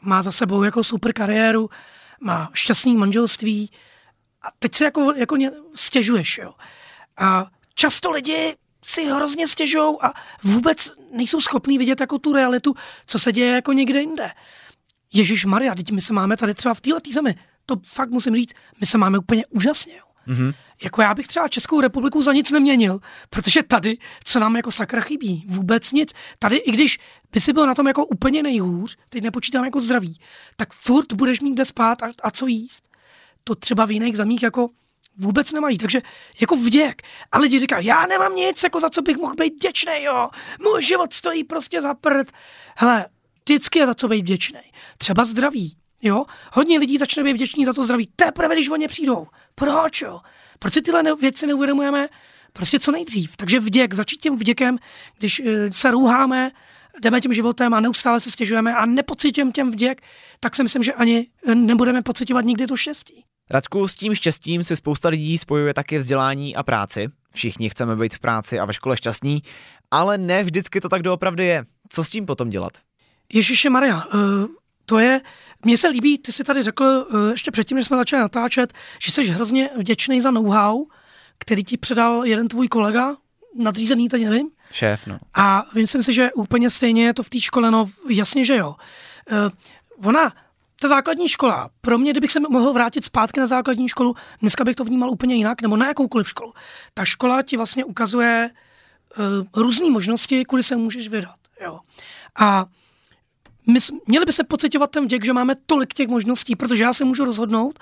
má 0.00 0.22
za 0.22 0.32
sebou 0.32 0.62
jako 0.62 0.84
super 0.84 1.12
kariéru, 1.12 1.70
má 2.20 2.50
šťastný 2.54 2.96
manželství 2.96 3.70
a 4.42 4.48
teď 4.58 4.74
se 4.74 4.84
jako, 4.84 5.12
jako 5.12 5.36
stěžuješ. 5.74 6.38
Jo. 6.38 6.54
A 7.16 7.46
často 7.74 8.10
lidi 8.10 8.56
si 8.84 9.04
hrozně 9.04 9.48
stěžují 9.48 9.96
a 10.00 10.12
vůbec 10.42 10.94
nejsou 11.12 11.40
schopní 11.40 11.78
vidět 11.78 12.00
jako 12.00 12.18
tu 12.18 12.32
realitu, 12.32 12.74
co 13.06 13.18
se 13.18 13.32
děje 13.32 13.54
jako 13.54 13.72
někde 13.72 14.00
jinde. 14.00 14.30
Ježíš 15.12 15.44
Maria, 15.44 15.74
teď 15.74 15.90
my 15.90 16.00
se 16.00 16.12
máme 16.12 16.36
tady 16.36 16.54
třeba 16.54 16.74
v 16.74 16.80
této 16.80 17.10
zemi, 17.12 17.34
to 17.66 17.76
fakt 17.88 18.10
musím 18.10 18.34
říct, 18.34 18.52
my 18.80 18.86
se 18.86 18.98
máme 18.98 19.18
úplně 19.18 19.46
úžasně. 19.46 19.96
Jo. 19.96 20.04
Mm-hmm. 20.28 20.54
Jako 20.82 21.02
já 21.02 21.14
bych 21.14 21.26
třeba 21.26 21.48
Českou 21.48 21.80
republiku 21.80 22.22
za 22.22 22.32
nic 22.32 22.50
neměnil, 22.50 23.00
protože 23.30 23.62
tady, 23.62 23.98
co 24.24 24.40
nám 24.40 24.56
jako 24.56 24.70
sakra 24.70 25.00
chybí, 25.00 25.44
vůbec 25.48 25.92
nic. 25.92 26.12
Tady, 26.38 26.56
i 26.56 26.72
když 26.72 26.98
by 27.32 27.40
si 27.40 27.52
byl 27.52 27.66
na 27.66 27.74
tom 27.74 27.86
jako 27.86 28.06
úplně 28.06 28.42
nejhůř, 28.42 28.96
teď 29.08 29.22
nepočítám 29.22 29.64
jako 29.64 29.80
zdraví, 29.80 30.20
tak 30.56 30.72
furt 30.72 31.12
budeš 31.12 31.40
mít 31.40 31.54
kde 31.54 31.64
spát 31.64 32.02
a, 32.02 32.06
a 32.22 32.30
co 32.30 32.46
jíst. 32.46 32.88
To 33.44 33.54
třeba 33.54 33.84
v 33.84 33.90
jiných 33.90 34.16
zemích 34.16 34.42
jako 34.42 34.68
vůbec 35.20 35.52
nemají, 35.52 35.78
takže 35.78 36.02
jako 36.40 36.56
vděk. 36.56 37.02
A 37.32 37.38
lidi 37.38 37.58
říkají, 37.58 37.86
já 37.86 38.06
nemám 38.06 38.34
nic, 38.34 38.62
jako 38.62 38.80
za 38.80 38.88
co 38.88 39.02
bych 39.02 39.16
mohl 39.16 39.34
být 39.34 39.54
vděčný, 39.54 40.02
jo. 40.02 40.28
Můj 40.62 40.82
život 40.82 41.12
stojí 41.12 41.44
prostě 41.44 41.82
za 41.82 41.94
prd. 41.94 42.32
Hele, 42.76 43.06
vždycky 43.44 43.78
je 43.78 43.86
za 43.86 43.94
co 43.94 44.08
být 44.08 44.22
vděčný. 44.22 44.60
Třeba 44.98 45.24
zdraví, 45.24 45.76
jo. 46.02 46.24
Hodně 46.52 46.78
lidí 46.78 46.98
začne 46.98 47.24
být 47.24 47.32
vděční 47.32 47.64
za 47.64 47.72
to 47.72 47.84
zdraví. 47.84 48.10
Teprve, 48.16 48.54
když 48.54 48.68
o 48.68 48.76
ně 48.76 48.88
přijdou. 48.88 49.26
Proč, 49.54 50.02
jo? 50.02 50.20
Proč 50.58 50.74
si 50.74 50.82
tyhle 50.82 51.16
věci 51.16 51.46
neuvědomujeme 51.46 52.08
prostě 52.52 52.78
co 52.80 52.92
nejdřív? 52.92 53.36
Takže 53.36 53.60
vděk, 53.60 53.94
začít 53.94 54.20
tím 54.20 54.36
vděkem, 54.36 54.78
když 55.18 55.40
eh, 55.40 55.72
se 55.72 55.90
růháme, 55.90 56.50
jdeme 57.00 57.20
tím 57.20 57.34
životem 57.34 57.74
a 57.74 57.80
neustále 57.80 58.20
se 58.20 58.30
stěžujeme 58.30 58.74
a 58.74 58.86
nepocitím 58.86 59.52
těm 59.52 59.70
vděk, 59.70 60.02
tak 60.40 60.56
si 60.56 60.62
myslím, 60.62 60.82
že 60.82 60.92
ani 60.92 61.26
eh, 61.46 61.54
nebudeme 61.54 62.02
pocitovat 62.02 62.44
nikdy 62.44 62.66
to 62.66 62.76
štěstí. 62.76 63.24
Radku, 63.52 63.88
s 63.88 63.96
tím 63.96 64.14
štěstím 64.14 64.64
si 64.64 64.76
spousta 64.76 65.08
lidí 65.08 65.38
spojuje 65.38 65.74
také 65.74 65.98
vzdělání 65.98 66.56
a 66.56 66.62
práci. 66.62 67.08
Všichni 67.34 67.70
chceme 67.70 67.96
být 67.96 68.14
v 68.14 68.18
práci 68.18 68.58
a 68.58 68.64
ve 68.64 68.72
škole 68.72 68.96
šťastní, 68.96 69.42
ale 69.90 70.18
ne 70.18 70.44
vždycky 70.44 70.80
to 70.80 70.88
tak 70.88 71.02
doopravdy 71.02 71.46
je. 71.46 71.64
Co 71.88 72.04
s 72.04 72.10
tím 72.10 72.26
potom 72.26 72.50
dělat? 72.50 72.72
Ježíše 73.32 73.70
Maria, 73.70 74.04
uh, 74.04 74.20
to 74.86 74.98
je, 74.98 75.20
mně 75.64 75.78
se 75.78 75.88
líbí, 75.88 76.18
ty 76.18 76.32
jsi 76.32 76.44
tady 76.44 76.62
řekl 76.62 76.84
uh, 76.84 77.30
ještě 77.30 77.50
předtím, 77.50 77.76
než 77.76 77.86
jsme 77.86 77.96
začali 77.96 78.22
natáčet, 78.22 78.72
že 79.04 79.12
jsi 79.12 79.24
hrozně 79.24 79.70
vděčný 79.76 80.20
za 80.20 80.30
know-how, 80.30 80.86
který 81.38 81.64
ti 81.64 81.76
předal 81.76 82.24
jeden 82.24 82.48
tvůj 82.48 82.68
kolega, 82.68 83.16
nadřízený, 83.56 84.08
teď 84.08 84.24
nevím. 84.24 84.48
Šéf, 84.72 85.06
no. 85.06 85.18
A 85.34 85.64
myslím 85.74 86.02
si, 86.02 86.12
že 86.12 86.32
úplně 86.32 86.70
stejně 86.70 87.06
je 87.06 87.14
to 87.14 87.22
v 87.22 87.30
té 87.30 87.40
škole, 87.40 87.70
no 87.70 87.86
jasně, 88.08 88.44
že 88.44 88.56
jo. 88.56 88.74
Uh, 89.32 90.08
ona, 90.08 90.32
ta 90.82 90.88
základní 90.88 91.28
škola, 91.28 91.70
pro 91.80 91.98
mě, 91.98 92.10
kdybych 92.10 92.32
se 92.32 92.40
mohl 92.40 92.72
vrátit 92.72 93.04
zpátky 93.04 93.40
na 93.40 93.46
základní 93.46 93.88
školu, 93.88 94.14
dneska 94.40 94.64
bych 94.64 94.76
to 94.76 94.84
vnímal 94.84 95.10
úplně 95.10 95.34
jinak, 95.34 95.62
nebo 95.62 95.76
na 95.76 95.86
jakoukoliv 95.86 96.28
školu. 96.28 96.52
Ta 96.94 97.04
škola 97.04 97.42
ti 97.42 97.56
vlastně 97.56 97.84
ukazuje 97.84 98.50
uh, 99.18 99.62
různé 99.62 99.90
možnosti, 99.90 100.44
kudy 100.44 100.62
se 100.62 100.76
můžeš 100.76 101.08
vydat. 101.08 101.36
Jo. 101.64 101.80
A 102.40 102.66
my, 103.66 103.78
měli 104.06 104.24
by 104.24 104.32
se 104.32 104.44
pocitovat 104.44 104.90
ten 104.90 105.04
vděk, 105.04 105.24
že 105.24 105.32
máme 105.32 105.54
tolik 105.66 105.94
těch 105.94 106.08
možností, 106.08 106.56
protože 106.56 106.84
já 106.84 106.92
se 106.92 107.04
můžu 107.04 107.24
rozhodnout, 107.24 107.78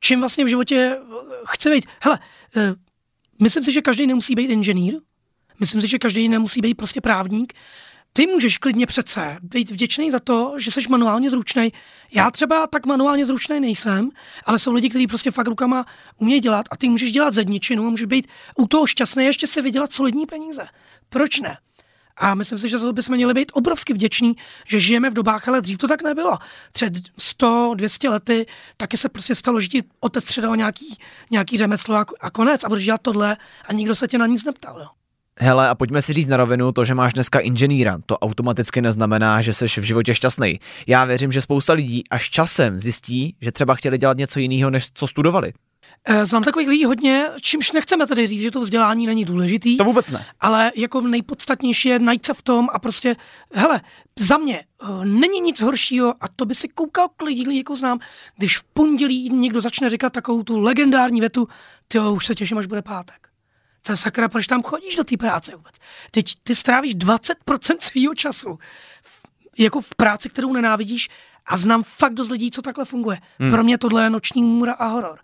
čím 0.00 0.20
vlastně 0.20 0.44
v 0.44 0.48
životě 0.48 0.76
eh, 0.76 1.34
chci 1.46 1.70
být. 1.70 1.86
Hele, 2.00 2.18
uh, 2.56 2.62
myslím 3.42 3.64
si, 3.64 3.72
že 3.72 3.82
každý 3.82 4.06
nemusí 4.06 4.34
být 4.34 4.50
inženýr, 4.50 4.94
myslím 5.60 5.82
si, 5.82 5.88
že 5.88 5.98
každý 5.98 6.28
nemusí 6.28 6.60
být 6.60 6.74
prostě 6.74 7.00
právník, 7.00 7.54
ty 8.18 8.26
můžeš 8.26 8.58
klidně 8.58 8.86
přece 8.86 9.38
být 9.42 9.70
vděčný 9.70 10.10
za 10.10 10.20
to, 10.20 10.54
že 10.58 10.70
jsi 10.70 10.80
manuálně 10.88 11.30
zručný. 11.30 11.72
Já 12.14 12.30
třeba 12.30 12.66
tak 12.66 12.86
manuálně 12.86 13.26
zručný 13.26 13.60
nejsem, 13.60 14.10
ale 14.44 14.58
jsou 14.58 14.72
lidi, 14.72 14.88
kteří 14.90 15.06
prostě 15.06 15.30
fakt 15.30 15.48
rukama 15.48 15.86
umějí 16.16 16.40
dělat 16.40 16.66
a 16.70 16.76
ty 16.76 16.88
můžeš 16.88 17.12
dělat 17.12 17.34
zedničinu 17.34 17.86
a 17.86 17.90
můžeš 17.90 18.06
být 18.06 18.28
u 18.56 18.66
toho 18.66 18.86
šťastný 18.86 19.24
ještě 19.24 19.46
si 19.46 19.62
vydělat 19.62 19.92
solidní 19.92 20.26
peníze. 20.26 20.66
Proč 21.08 21.40
ne? 21.40 21.58
A 22.16 22.34
myslím 22.34 22.58
si, 22.58 22.68
že 22.68 22.78
za 22.78 22.86
to 22.86 22.92
bychom 22.92 23.16
měli 23.16 23.34
být 23.34 23.52
obrovsky 23.54 23.92
vděční, 23.92 24.36
že 24.66 24.80
žijeme 24.80 25.10
v 25.10 25.14
dobách, 25.14 25.48
ale 25.48 25.60
dřív 25.60 25.78
to 25.78 25.88
tak 25.88 26.02
nebylo. 26.02 26.38
Před 26.72 26.92
100, 27.18 27.72
200 27.74 28.08
lety 28.08 28.46
taky 28.76 28.96
se 28.96 29.08
prostě 29.08 29.34
stalo, 29.34 29.60
že 29.60 29.68
ti 29.68 29.82
otec 30.00 30.24
předal 30.24 30.56
nějaký, 30.56 30.98
nějaký 31.30 31.58
řemeslo 31.58 31.94
a, 31.96 32.06
a 32.20 32.30
konec 32.30 32.64
a 32.64 32.68
budeš 32.68 32.84
dělat 32.84 33.02
tohle 33.02 33.36
a 33.68 33.72
nikdo 33.72 33.94
se 33.94 34.08
tě 34.08 34.18
na 34.18 34.26
nic 34.26 34.44
neptal. 34.44 34.80
Jo. 34.80 34.88
Hele, 35.40 35.68
a 35.68 35.74
pojďme 35.74 36.02
si 36.02 36.12
říct 36.12 36.28
na 36.28 36.36
rovinu, 36.36 36.72
to, 36.72 36.84
že 36.84 36.94
máš 36.94 37.12
dneska 37.12 37.38
inženýra, 37.38 37.98
to 38.06 38.18
automaticky 38.18 38.82
neznamená, 38.82 39.40
že 39.40 39.52
jsi 39.52 39.66
v 39.66 39.84
životě 39.84 40.14
šťastný. 40.14 40.60
Já 40.86 41.04
věřím, 41.04 41.32
že 41.32 41.40
spousta 41.40 41.72
lidí 41.72 42.04
až 42.10 42.30
časem 42.30 42.78
zjistí, 42.78 43.36
že 43.40 43.52
třeba 43.52 43.74
chtěli 43.74 43.98
dělat 43.98 44.16
něco 44.16 44.40
jiného, 44.40 44.70
než 44.70 44.86
co 44.94 45.06
studovali. 45.06 45.52
Eh, 46.04 46.26
znám 46.26 46.42
takových 46.42 46.68
lidí 46.68 46.84
hodně, 46.84 47.26
čímž 47.40 47.72
nechceme 47.72 48.06
tedy 48.06 48.26
říct, 48.26 48.40
že 48.40 48.50
to 48.50 48.60
vzdělání 48.60 49.06
není 49.06 49.24
důležitý. 49.24 49.76
To 49.76 49.84
vůbec 49.84 50.10
ne. 50.10 50.26
Ale 50.40 50.72
jako 50.76 51.00
nejpodstatnější 51.00 51.88
je 51.88 51.98
najít 51.98 52.26
se 52.26 52.34
v 52.34 52.42
tom 52.42 52.68
a 52.72 52.78
prostě, 52.78 53.16
hele, 53.54 53.80
za 54.18 54.36
mě 54.36 54.64
uh, 54.82 55.04
není 55.04 55.40
nic 55.40 55.60
horšího 55.60 56.14
a 56.20 56.28
to 56.36 56.46
by 56.46 56.54
si 56.54 56.68
koukal 56.68 57.08
k 57.16 57.22
lidí, 57.22 57.56
jako 57.56 57.76
znám, 57.76 57.98
když 58.36 58.58
v 58.58 58.64
pondělí 58.64 59.30
někdo 59.30 59.60
začne 59.60 59.88
říkat 59.88 60.12
takovou 60.12 60.42
tu 60.42 60.58
legendární 60.58 61.20
větu, 61.20 61.48
ty 61.88 61.98
už 61.98 62.26
se 62.26 62.34
těším, 62.34 62.58
až 62.58 62.66
bude 62.66 62.82
pátek. 62.82 63.27
To 63.82 63.96
sakra, 63.96 64.28
proč 64.28 64.46
tam 64.46 64.62
chodíš 64.62 64.96
do 64.96 65.04
té 65.04 65.16
práce 65.16 65.56
vůbec? 65.56 65.74
Teď 66.10 66.34
ty 66.42 66.54
strávíš 66.54 66.96
20% 66.96 67.76
svýho 67.80 68.14
času 68.14 68.58
jako 69.58 69.80
v 69.80 69.94
práci, 69.96 70.28
kterou 70.28 70.52
nenávidíš 70.52 71.08
a 71.46 71.56
znám 71.56 71.82
fakt 71.82 72.14
dost 72.14 72.30
lidí, 72.30 72.50
co 72.50 72.62
takhle 72.62 72.84
funguje. 72.84 73.18
Hmm. 73.38 73.50
Pro 73.50 73.64
mě 73.64 73.78
tohle 73.78 74.02
je 74.02 74.10
noční 74.10 74.42
můra 74.42 74.72
a 74.72 74.86
horor. 74.86 75.18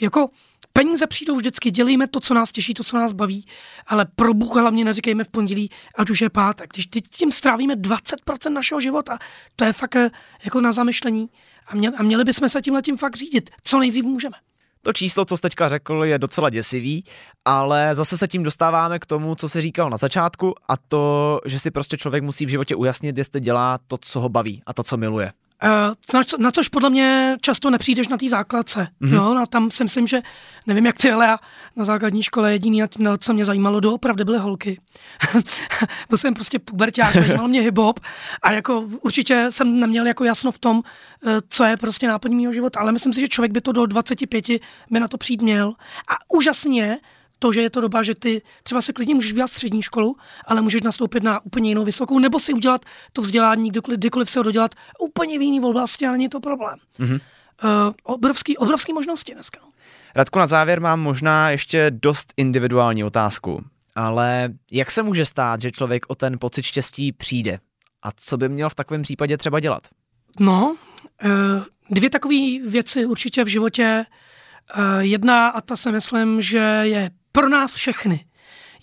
Jako 0.00 0.30
peníze 0.72 1.06
přijdou 1.06 1.36
vždycky, 1.36 1.70
dělíme 1.70 2.08
to, 2.08 2.20
co 2.20 2.34
nás 2.34 2.52
těší, 2.52 2.74
to, 2.74 2.84
co 2.84 2.96
nás 2.96 3.12
baví, 3.12 3.46
ale 3.86 4.06
pro 4.16 4.34
Bůh 4.34 4.54
hlavně 4.54 4.84
neříkejme 4.84 5.24
v 5.24 5.30
pondělí, 5.30 5.70
ať 5.94 6.10
už 6.10 6.20
je 6.20 6.30
pátek. 6.30 6.70
Když 6.72 6.86
tím 7.10 7.32
strávíme 7.32 7.76
20% 7.76 8.52
našeho 8.52 8.80
života, 8.80 9.18
to 9.56 9.64
je 9.64 9.72
fakt 9.72 9.96
eh, 9.96 10.10
jako 10.44 10.60
na 10.60 10.72
zamyšlení 10.72 11.28
a, 11.66 11.74
mě, 11.74 11.90
a 11.90 12.02
měli 12.02 12.24
bychom 12.24 12.48
se 12.48 12.62
tím 12.62 12.74
letím 12.74 12.96
fakt 12.96 13.16
řídit, 13.16 13.50
co 13.64 13.78
nejdřív 13.78 14.04
můžeme. 14.04 14.36
To 14.84 14.92
číslo, 14.92 15.24
co 15.24 15.36
jsi 15.36 15.42
teďka 15.42 15.68
řekl, 15.68 16.04
je 16.04 16.18
docela 16.18 16.50
děsivý, 16.50 17.04
ale 17.44 17.94
zase 17.94 18.18
se 18.18 18.28
tím 18.28 18.42
dostáváme 18.42 18.98
k 18.98 19.06
tomu, 19.06 19.34
co 19.34 19.48
se 19.48 19.60
říkal 19.60 19.90
na 19.90 19.96
začátku, 19.96 20.54
a 20.68 20.76
to, 20.76 21.40
že 21.46 21.58
si 21.58 21.70
prostě 21.70 21.96
člověk 21.96 22.24
musí 22.24 22.46
v 22.46 22.48
životě 22.48 22.76
ujasnit, 22.76 23.18
jestli 23.18 23.40
dělá 23.40 23.78
to, 23.86 23.98
co 24.00 24.20
ho 24.20 24.28
baví 24.28 24.62
a 24.66 24.72
to, 24.72 24.82
co 24.82 24.96
miluje. 24.96 25.32
Uh, 25.62 25.94
na, 26.14 26.24
co, 26.24 26.38
na 26.38 26.50
což 26.50 26.68
podle 26.68 26.90
mě 26.90 27.36
často 27.40 27.70
nepřijdeš 27.70 28.08
na 28.08 28.16
té 28.16 28.28
základce. 28.28 28.88
Mm-hmm. 29.02 29.14
Jo? 29.14 29.34
No, 29.34 29.46
tam 29.46 29.70
si 29.70 29.82
myslím, 29.82 30.06
že 30.06 30.22
nevím 30.66 30.86
jak 30.86 30.96
ty, 30.96 31.12
ale 31.12 31.26
já 31.26 31.38
na 31.76 31.84
základní 31.84 32.22
škole 32.22 32.52
jediný, 32.52 32.82
no, 32.98 33.18
co 33.18 33.32
mě 33.32 33.44
zajímalo 33.44 33.80
doopravdy, 33.80 34.24
byly 34.24 34.38
holky. 34.38 34.80
Byl 36.08 36.18
jsem 36.18 36.34
prostě 36.34 36.58
puberták, 36.58 37.16
zajímal 37.16 37.48
mě 37.48 37.70
hip-hop 37.70 38.00
a 38.42 38.52
jako 38.52 38.80
určitě 39.00 39.46
jsem 39.50 39.80
neměl 39.80 40.06
jako 40.06 40.24
jasno 40.24 40.52
v 40.52 40.58
tom, 40.58 40.76
uh, 40.76 41.32
co 41.48 41.64
je 41.64 41.76
prostě 41.76 42.08
náplň 42.08 42.36
mého 42.36 42.52
života, 42.52 42.80
ale 42.80 42.92
myslím 42.92 43.12
si, 43.12 43.20
že 43.20 43.28
člověk 43.28 43.52
by 43.52 43.60
to 43.60 43.72
do 43.72 43.86
25 43.86 44.48
by 44.90 45.00
na 45.00 45.08
to 45.08 45.18
přijít 45.18 45.42
měl. 45.42 45.68
A 46.08 46.14
úžasně 46.34 46.98
to, 47.44 47.52
že 47.52 47.62
je 47.62 47.70
to 47.70 47.80
doba, 47.80 48.02
že 48.02 48.14
ty 48.14 48.42
třeba 48.62 48.82
se 48.82 48.92
klidně 48.92 49.14
můžeš 49.14 49.32
udělat 49.32 49.50
střední 49.50 49.82
školu, 49.82 50.16
ale 50.46 50.60
můžeš 50.60 50.82
nastoupit 50.82 51.22
na 51.22 51.44
úplně 51.44 51.68
jinou 51.68 51.84
vysokou, 51.84 52.18
nebo 52.18 52.40
si 52.40 52.52
udělat 52.52 52.80
to 53.12 53.22
vzdělání, 53.22 53.70
kdykoliv, 53.70 53.98
kdykoliv 53.98 54.30
se 54.30 54.38
ho 54.38 54.42
dodělat 54.42 54.74
úplně 55.00 55.38
v 55.38 55.42
jiný 55.42 55.60
oblasti 55.60 56.06
a 56.06 56.12
není 56.12 56.28
to 56.28 56.40
problém. 56.40 56.78
Mm-hmm. 56.98 57.20
Uh, 57.64 57.92
obrovský, 58.02 58.56
obrovský 58.56 58.92
možnosti 58.92 59.34
dneska. 59.34 59.60
No. 59.62 59.68
Radku, 60.14 60.38
na 60.38 60.46
závěr 60.46 60.80
mám 60.80 61.00
možná 61.00 61.50
ještě 61.50 61.90
dost 61.90 62.32
individuální 62.36 63.04
otázku, 63.04 63.64
ale 63.94 64.48
jak 64.72 64.90
se 64.90 65.02
může 65.02 65.24
stát, 65.24 65.60
že 65.60 65.70
člověk 65.70 66.06
o 66.08 66.14
ten 66.14 66.38
pocit 66.38 66.62
štěstí 66.62 67.12
přijde? 67.12 67.58
A 68.02 68.08
co 68.16 68.36
by 68.36 68.48
měl 68.48 68.68
v 68.68 68.74
takovém 68.74 69.02
případě 69.02 69.36
třeba 69.36 69.60
dělat? 69.60 69.88
No, 70.40 70.76
uh, 71.24 71.64
dvě 71.90 72.10
takové 72.10 72.58
věci 72.66 73.06
určitě 73.06 73.44
v 73.44 73.48
životě. 73.48 74.04
Uh, 74.78 74.98
jedna, 74.98 75.48
a 75.48 75.60
ta 75.60 75.76
si 75.76 75.92
myslím, 75.92 76.40
že 76.40 76.80
je 76.82 77.10
pro 77.36 77.48
nás 77.48 77.74
všechny 77.74 78.26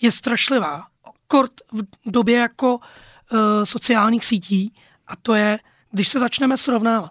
je 0.00 0.12
strašlivá. 0.12 0.86
Kort 1.26 1.52
v 1.72 2.10
době 2.10 2.38
jako 2.38 2.76
uh, 2.76 3.38
sociálních 3.64 4.24
sítí 4.24 4.74
a 5.06 5.16
to 5.16 5.34
je, 5.34 5.58
když 5.90 6.08
se 6.08 6.18
začneme 6.18 6.56
srovnávat. 6.56 7.10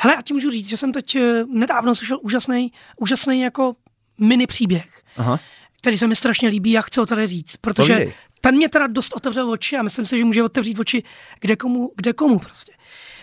Hele, 0.00 0.16
a 0.16 0.22
ti 0.22 0.34
můžu 0.34 0.50
říct, 0.50 0.68
že 0.68 0.76
jsem 0.76 0.92
teď 0.92 1.16
uh, 1.16 1.22
nedávno 1.48 1.94
slyšel 1.94 2.18
úžasný, 2.22 2.72
úžasný 2.96 3.40
jako 3.40 3.76
mini 4.18 4.46
příběh, 4.46 5.02
Aha. 5.16 5.40
který 5.80 5.98
se 5.98 6.06
mi 6.06 6.16
strašně 6.16 6.48
líbí 6.48 6.78
a 6.78 6.82
chci 6.82 7.00
ho 7.00 7.06
tady 7.06 7.26
říct, 7.26 7.56
protože 7.56 8.06
ten 8.40 8.56
mě 8.56 8.68
teda 8.68 8.86
dost 8.86 9.12
otevřel 9.12 9.50
oči 9.50 9.76
a 9.76 9.82
myslím 9.82 10.06
si, 10.06 10.18
že 10.18 10.24
může 10.24 10.42
otevřít 10.42 10.78
oči 10.78 11.02
kde 11.40 11.56
komu, 11.56 11.92
kde 11.96 12.12
komu 12.12 12.38
prostě. 12.38 12.72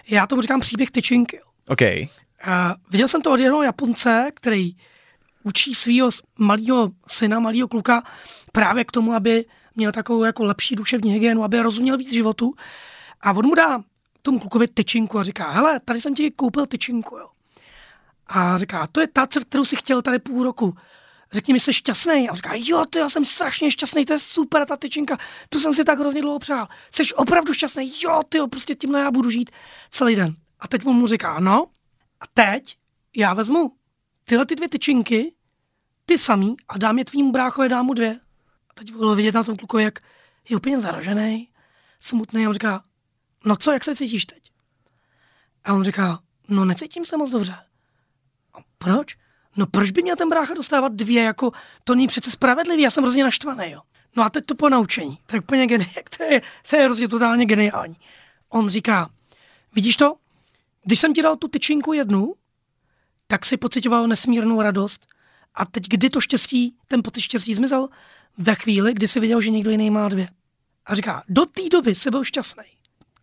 Já 0.08 0.27
tomu 0.27 0.41
říkám 0.41 0.60
příběh 0.60 0.91
tyčinky. 0.91 1.41
Okay. 1.68 2.08
A 2.44 2.75
viděl 2.91 3.08
jsem 3.08 3.22
to 3.22 3.32
od 3.32 3.39
jednoho 3.39 3.63
Japonce, 3.63 4.32
který 4.36 4.75
učí 5.44 5.76
svého 5.76 6.10
malého 6.40 6.92
syna, 7.08 7.40
malého 7.40 7.68
kluka 7.68 8.04
právě 8.52 8.86
k 8.86 8.92
tomu, 8.92 9.14
aby 9.14 9.46
měl 9.76 9.92
takovou 9.92 10.24
jako 10.24 10.44
lepší 10.44 10.76
duševní 10.76 11.12
hygienu, 11.12 11.44
aby 11.44 11.60
rozuměl 11.60 11.98
víc 11.98 12.14
životu. 12.14 12.54
A 13.22 13.32
on 13.32 13.46
mu 13.46 13.56
dá 13.56 13.84
tomu 14.22 14.40
klukovi 14.40 14.68
tyčinku 14.68 15.20
a 15.20 15.24
říká, 15.24 15.52
hele, 15.52 15.80
tady 15.80 16.02
jsem 16.02 16.16
ti 16.16 16.32
koupil 16.32 16.66
tyčinku, 16.66 17.18
jo. 17.18 17.28
A 18.28 18.58
říká, 18.58 18.88
to 18.92 19.02
je 19.02 19.08
ta, 19.08 19.28
kterou 19.28 19.66
si 19.66 19.76
chtěl 19.76 20.02
tady 20.02 20.20
půl 20.20 20.44
roku. 20.44 20.78
Řekni 21.32 21.54
mi, 21.54 21.60
jsi 21.60 21.74
šťastný. 21.74 22.30
A 22.30 22.32
on 22.32 22.36
říká, 22.36 22.52
jo, 22.56 22.86
to 22.90 23.00
já 23.00 23.10
jsem 23.10 23.26
strašně 23.26 23.72
šťastný, 23.72 24.06
to 24.06 24.14
je 24.14 24.20
super 24.20 24.66
ta 24.66 24.78
tyčinka, 24.78 25.18
tu 25.50 25.60
jsem 25.60 25.76
si 25.76 25.84
tak 25.84 26.00
hrozně 26.00 26.22
dlouho 26.22 26.40
přál. 26.40 26.68
Jsi 26.92 27.04
opravdu 27.14 27.54
šťastný, 27.54 27.94
jo, 28.04 28.22
ty 28.30 28.40
prostě 28.50 28.76
tímhle 28.76 29.00
já 29.00 29.12
budu 29.12 29.30
žít 29.30 29.52
celý 29.90 30.16
den. 30.16 30.36
A 30.60 30.68
teď 30.68 30.86
on 30.86 30.96
mu 30.96 31.08
říká, 31.08 31.40
no, 31.40 31.66
a 32.20 32.26
teď 32.34 32.78
já 33.16 33.34
vezmu 33.34 33.72
tyhle 34.32 34.46
ty 34.46 34.56
dvě 34.56 34.70
tyčinky, 34.70 35.34
ty 36.06 36.18
samý 36.18 36.56
a 36.70 36.78
dám 36.78 36.98
je 36.98 37.06
tvým 37.06 37.32
bráchovi, 37.32 37.70
dám 37.70 37.86
mu 37.86 37.94
dvě. 37.94 38.20
A 38.70 38.74
teď 38.74 38.92
bylo 38.92 39.16
vidět 39.16 39.36
na 39.36 39.44
tom 39.44 39.58
kluku, 39.58 39.78
jak 39.78 40.00
je 40.50 40.58
úplně 40.58 40.80
zaražený, 40.80 41.50
smutný 42.00 42.46
a 42.46 42.50
on 42.50 42.54
říká, 42.54 42.84
no 43.46 43.56
co, 43.56 43.72
jak 43.72 43.84
se 43.84 43.96
cítíš 43.96 44.26
teď? 44.26 44.52
A 45.64 45.74
on 45.74 45.84
říká, 45.84 46.20
no 46.48 46.66
necítím 46.66 47.06
se 47.06 47.18
moc 47.18 47.30
dobře. 47.30 47.56
A 48.54 48.58
proč? 48.78 49.18
No 49.58 49.66
proč 49.68 49.92
by 49.92 50.02
měl 50.02 50.16
ten 50.16 50.30
brácha 50.30 50.54
dostávat 50.54 50.94
dvě, 50.94 51.24
jako 51.24 51.52
to 51.84 51.96
není 51.96 52.08
přece 52.08 52.32
spravedlivý, 52.32 52.84
já 52.84 52.90
jsem 52.90 53.04
hrozně 53.04 53.24
naštvaný, 53.24 53.72
jo. 53.72 53.82
No 54.16 54.24
a 54.24 54.30
teď 54.30 54.46
to 54.46 54.56
po 54.56 54.70
naučení, 54.70 55.20
to 55.26 55.36
je 55.36 55.40
úplně 55.40 55.66
geni- 55.66 56.04
to 56.18 56.24
je, 56.24 56.42
to 56.70 56.76
je 56.76 56.84
hrozně 56.84 57.08
totálně 57.08 57.46
geniální. 57.46 57.96
On 58.50 58.70
říká, 58.70 59.10
vidíš 59.76 59.96
to? 59.96 60.16
Když 60.84 61.00
jsem 61.00 61.14
ti 61.14 61.22
dal 61.22 61.38
tu 61.38 61.48
tyčinku 61.48 61.94
jednu, 61.94 62.34
tak 63.32 63.46
si 63.46 63.58
pocitoval 63.58 64.08
nesmírnou 64.08 64.62
radost. 64.62 65.08
A 65.56 65.66
teď, 65.66 65.88
kdy 65.88 66.10
to 66.10 66.22
štěstí, 66.22 66.76
ten 66.88 67.04
pocit 67.04 67.22
štěstí 67.22 67.54
zmizel? 67.54 67.90
Ve 68.38 68.56
chvíli, 68.56 68.94
kdy 68.94 69.08
si 69.08 69.20
viděl, 69.20 69.42
že 69.42 69.50
někdo 69.50 69.72
jiný 69.72 69.90
má 69.90 70.10
dvě. 70.10 70.30
A 70.86 70.96
říká, 70.96 71.24
do 71.30 71.46
té 71.46 71.62
doby 71.72 71.96
jsi 71.96 72.12
byl 72.12 72.24
šťastný. 72.24 72.64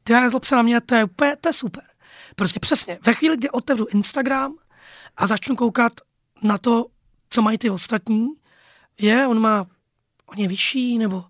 Ty 0.05 0.13
nezlob 0.13 0.45
se 0.45 0.57
na 0.57 0.63
mě, 0.63 0.81
to 0.81 0.95
je 0.95 1.05
úplně, 1.05 1.37
to 1.37 1.49
je 1.49 1.53
super. 1.53 1.83
Prostě 2.37 2.61
přesně, 2.61 2.99
ve 3.03 3.15
chvíli, 3.15 3.37
kdy 3.37 3.51
otevřu 3.51 3.87
Instagram 3.91 4.55
a 5.17 5.27
začnu 5.27 5.57
koukat 5.57 5.93
na 6.43 6.59
to, 6.59 6.87
co 7.31 7.43
mají 7.43 7.59
ty 7.59 7.71
ostatní, 7.71 8.29
je, 9.01 9.27
on 9.27 9.39
má, 9.39 9.67
on 10.27 10.39
je 10.39 10.49
vyšší, 10.49 10.99
nebo 10.99 11.25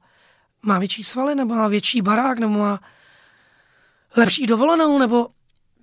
má 0.63 0.79
větší 0.79 1.05
svaly, 1.05 1.35
nebo 1.35 1.55
má 1.55 1.69
větší 1.69 2.03
barák, 2.03 2.39
nebo 2.39 2.59
má 2.59 2.81
lepší 4.17 4.47
dovolenou, 4.47 4.99
nebo 4.99 5.29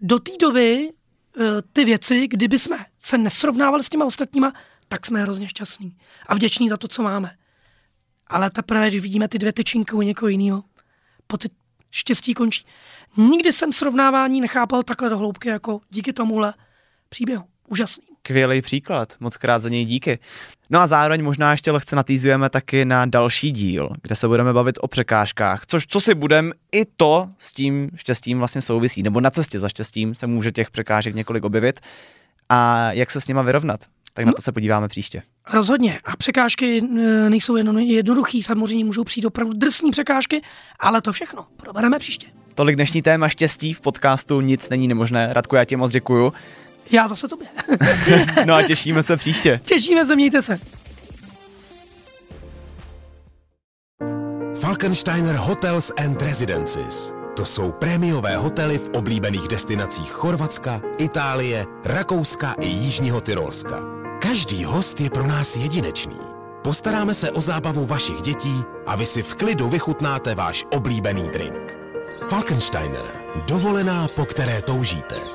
do 0.01 0.19
té 0.19 0.31
doby 0.39 0.91
ty 1.73 1.85
věci, 1.85 2.27
kdyby 2.27 2.59
jsme 2.59 2.85
se 2.99 3.17
nesrovnávali 3.17 3.83
s 3.83 3.89
těma 3.89 4.05
ostatníma, 4.05 4.53
tak 4.87 5.05
jsme 5.05 5.21
hrozně 5.21 5.47
šťastní 5.47 5.97
a 6.27 6.35
vděční 6.35 6.69
za 6.69 6.77
to, 6.77 6.87
co 6.87 7.03
máme. 7.03 7.37
Ale 8.27 8.49
teprve, 8.49 8.87
když 8.87 9.01
vidíme 9.01 9.27
ty 9.27 9.39
dvě 9.39 9.53
tyčinky 9.53 9.95
u 9.95 10.01
někoho 10.01 10.29
jiného, 10.29 10.63
pocit 11.27 11.51
štěstí 11.91 12.33
končí. 12.33 12.65
Nikdy 13.17 13.53
jsem 13.53 13.73
srovnávání 13.73 14.41
nechápal 14.41 14.83
takhle 14.83 15.09
do 15.09 15.17
hloubky, 15.17 15.49
jako 15.49 15.81
díky 15.89 16.13
tomuhle 16.13 16.53
příběhu. 17.09 17.43
Úžasný. 17.67 18.14
Skvělý 18.25 18.61
příklad, 18.61 19.13
moc 19.19 19.37
krát 19.37 19.59
za 19.59 19.69
něj 19.69 19.85
díky. 19.85 20.19
No 20.69 20.79
a 20.79 20.87
zároveň 20.87 21.23
možná 21.23 21.51
ještě 21.51 21.71
lehce 21.71 21.95
natýzujeme 21.95 22.49
taky 22.49 22.85
na 22.85 23.05
další 23.05 23.51
díl, 23.51 23.89
kde 24.01 24.15
se 24.15 24.27
budeme 24.27 24.53
bavit 24.53 24.75
o 24.81 24.87
překážkách, 24.87 25.65
což 25.65 25.87
co 25.87 25.99
si 25.99 26.15
budem, 26.15 26.51
i 26.71 26.85
to 26.97 27.29
s 27.39 27.53
tím 27.53 27.89
štěstím 27.95 28.37
vlastně 28.37 28.61
souvisí, 28.61 29.03
nebo 29.03 29.21
na 29.21 29.29
cestě 29.29 29.59
za 29.59 29.69
štěstím 29.69 30.15
se 30.15 30.27
může 30.27 30.51
těch 30.51 30.71
překážek 30.71 31.15
několik 31.15 31.43
objevit 31.43 31.79
a 32.49 32.91
jak 32.91 33.11
se 33.11 33.21
s 33.21 33.27
nima 33.27 33.41
vyrovnat. 33.41 33.79
Tak 34.13 34.25
na 34.25 34.31
to 34.31 34.41
se 34.41 34.51
podíváme 34.51 34.87
příště. 34.87 35.21
Rozhodně. 35.53 35.99
A 36.05 36.17
překážky 36.17 36.77
e, 36.77 37.29
nejsou 37.29 37.55
jednoduchý, 37.55 38.43
samozřejmě 38.43 38.85
můžou 38.85 39.03
přijít 39.03 39.25
opravdu 39.25 39.53
drsné 39.53 39.91
překážky, 39.91 40.41
ale 40.79 41.01
to 41.01 41.11
všechno 41.11 41.45
probereme 41.57 41.99
příště. 41.99 42.27
Tolik 42.55 42.75
dnešní 42.75 43.01
téma 43.01 43.29
štěstí 43.29 43.73
v 43.73 43.81
podcastu 43.81 44.41
Nic 44.41 44.69
není 44.69 44.87
nemožné. 44.87 45.33
Radku, 45.33 45.55
já 45.55 45.65
ti 45.65 45.75
moc 45.75 45.91
děkuju. 45.91 46.33
Já 46.91 47.07
zase 47.07 47.27
tobě. 47.27 47.47
no 48.45 48.53
a 48.53 48.63
těšíme 48.63 49.03
se 49.03 49.17
příště. 49.17 49.61
Těšíme 49.65 50.05
se, 50.05 50.15
mějte 50.15 50.41
se. 50.41 50.59
Falkensteiner 54.59 55.35
Hotels 55.35 55.91
and 55.97 56.21
Residences. 56.21 57.13
To 57.35 57.45
jsou 57.45 57.71
prémiové 57.71 58.37
hotely 58.37 58.77
v 58.77 58.89
oblíbených 58.89 59.47
destinacích 59.47 60.11
Chorvatska, 60.11 60.81
Itálie, 60.97 61.65
Rakouska 61.85 62.55
i 62.59 62.67
Jižního 62.67 63.21
Tyrolska. 63.21 63.79
Každý 64.21 64.63
host 64.63 65.01
je 65.01 65.09
pro 65.09 65.27
nás 65.27 65.55
jedinečný. 65.55 66.19
Postaráme 66.63 67.13
se 67.13 67.31
o 67.31 67.41
zábavu 67.41 67.85
vašich 67.85 68.21
dětí 68.21 68.63
a 68.85 68.95
vy 68.95 69.05
si 69.05 69.23
v 69.23 69.35
klidu 69.35 69.69
vychutnáte 69.69 70.35
váš 70.35 70.65
oblíbený 70.71 71.29
drink. 71.29 71.77
Falkensteiner. 72.29 73.03
Dovolená, 73.47 74.07
po 74.15 74.25
které 74.25 74.61
toužíte. 74.61 75.34